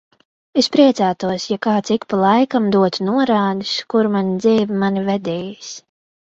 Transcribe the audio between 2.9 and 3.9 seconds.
norādes,